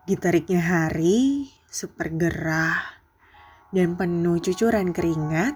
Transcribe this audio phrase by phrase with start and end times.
[0.00, 2.80] Di teriknya hari, super gerah,
[3.68, 5.54] dan penuh cucuran keringat,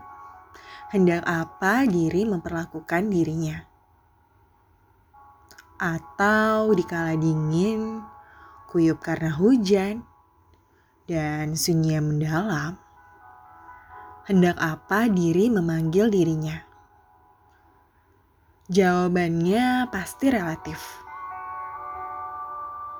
[0.92, 3.64] hendak apa diri memperlakukan dirinya.
[5.80, 8.04] Atau dikala dingin,
[8.68, 10.04] kuyup karena hujan,
[11.08, 12.76] dan sunyi mendalam,
[14.28, 16.60] hendak apa diri memanggil dirinya.
[18.68, 21.03] Jawabannya pasti relatif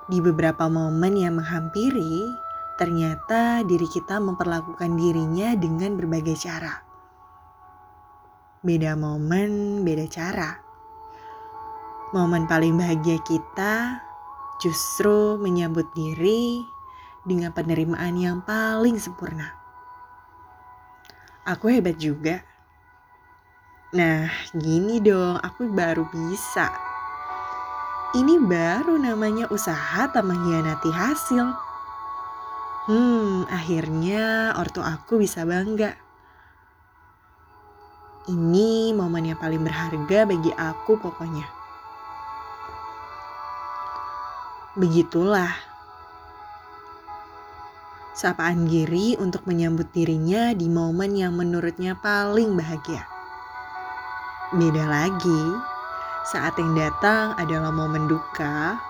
[0.05, 2.29] di beberapa momen yang menghampiri,
[2.77, 6.85] ternyata diri kita memperlakukan dirinya dengan berbagai cara.
[8.61, 10.51] Beda momen, beda cara.
[12.13, 14.01] Momen paling bahagia kita
[14.61, 16.61] justru menyambut diri
[17.25, 19.57] dengan penerimaan yang paling sempurna.
[21.49, 22.45] Aku hebat juga.
[23.93, 26.84] Nah, gini dong, aku baru bisa
[28.15, 31.51] ini baru namanya usaha tak mengkhianati hasil.
[32.87, 35.99] Hmm, akhirnya ortu aku bisa bangga.
[38.31, 41.45] Ini momen yang paling berharga bagi aku pokoknya.
[44.79, 45.51] Begitulah.
[48.15, 53.03] Sapaan Giri untuk menyambut dirinya di momen yang menurutnya paling bahagia.
[54.55, 55.74] Beda lagi
[56.25, 58.81] saat yang datang adalah momen duka,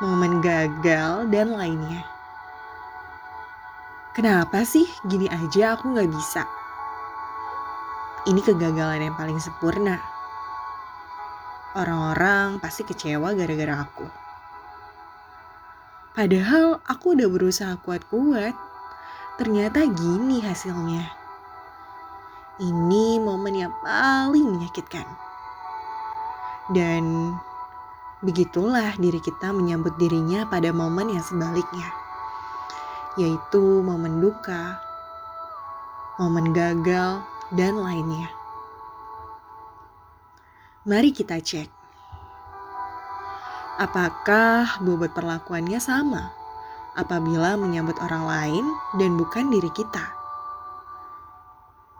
[0.00, 2.00] momen gagal, dan lainnya.
[4.16, 6.42] Kenapa sih gini aja aku gak bisa?
[8.24, 10.00] Ini kegagalan yang paling sempurna.
[11.76, 14.08] Orang-orang pasti kecewa gara-gara aku.
[16.16, 18.56] Padahal aku udah berusaha kuat-kuat.
[19.38, 21.06] Ternyata gini hasilnya.
[22.60, 25.29] Ini momen yang paling menyakitkan.
[26.70, 27.34] Dan
[28.22, 31.88] begitulah diri kita menyambut dirinya pada momen yang sebaliknya,
[33.18, 34.78] yaitu momen duka,
[36.22, 38.30] momen gagal, dan lainnya.
[40.86, 41.68] Mari kita cek.
[43.80, 46.30] Apakah bobot perlakuannya sama
[46.94, 48.64] apabila menyambut orang lain
[49.00, 50.04] dan bukan diri kita?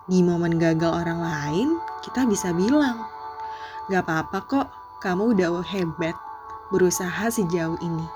[0.06, 1.68] Di momen gagal orang lain,
[2.04, 3.04] kita bisa bilang,
[3.90, 4.66] Gak apa-apa kok,
[5.02, 6.14] kamu udah hebat
[6.70, 8.06] berusaha sejauh ini.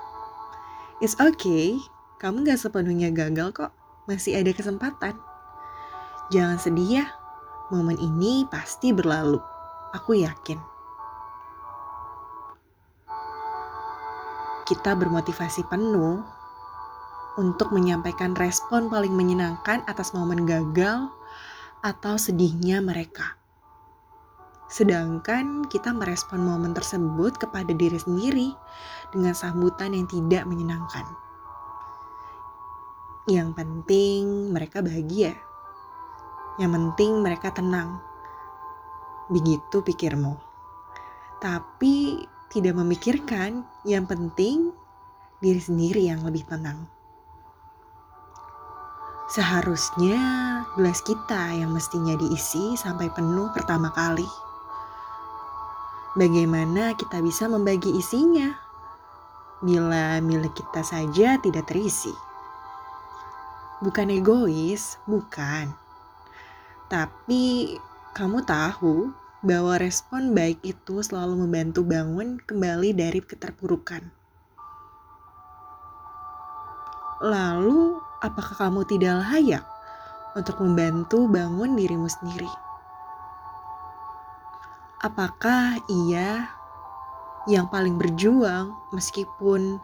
[1.02, 1.82] It's okay,
[2.22, 3.74] kamu gak sepenuhnya gagal kok,
[4.06, 5.18] masih ada kesempatan.
[6.30, 7.06] Jangan sedih ya,
[7.74, 9.42] momen ini pasti berlalu,
[9.90, 10.62] aku yakin.
[14.70, 16.22] Kita bermotivasi penuh
[17.34, 21.10] untuk menyampaikan respon paling menyenangkan atas momen gagal
[21.82, 23.43] atau sedihnya mereka.
[24.64, 28.48] Sedangkan kita merespon momen tersebut kepada diri sendiri
[29.12, 31.04] dengan sambutan yang tidak menyenangkan.
[33.28, 35.36] Yang penting mereka bahagia.
[36.56, 38.00] Yang penting mereka tenang.
[39.28, 40.36] Begitu pikirmu.
[41.40, 44.72] Tapi tidak memikirkan yang penting
[45.44, 46.88] diri sendiri yang lebih tenang.
[49.28, 50.20] Seharusnya
[50.76, 54.28] gelas kita yang mestinya diisi sampai penuh pertama kali
[56.14, 58.54] bagaimana kita bisa membagi isinya
[59.62, 62.12] bila milik kita saja tidak terisi.
[63.82, 65.74] Bukan egois, bukan.
[66.86, 67.74] Tapi
[68.14, 69.10] kamu tahu
[69.44, 74.08] bahwa respon baik itu selalu membantu bangun kembali dari keterpurukan.
[77.24, 79.64] Lalu, apakah kamu tidak layak
[80.36, 82.63] untuk membantu bangun dirimu sendiri?
[85.04, 86.48] Apakah ia
[87.44, 89.76] yang paling berjuang meskipun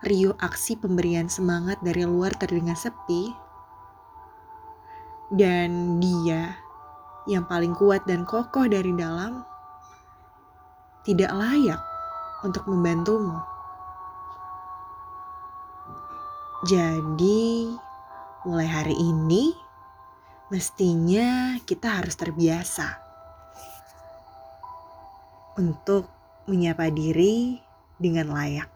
[0.00, 3.36] Rio aksi pemberian semangat dari luar terdengar sepi?
[5.28, 6.56] Dan dia
[7.28, 9.44] yang paling kuat dan kokoh dari dalam
[11.04, 11.80] tidak layak
[12.40, 13.44] untuk membantumu.
[16.64, 17.68] Jadi,
[18.48, 19.52] mulai hari ini
[20.48, 23.11] mestinya kita harus terbiasa
[25.60, 26.08] untuk
[26.48, 27.60] menyapa diri
[28.00, 28.71] dengan layak.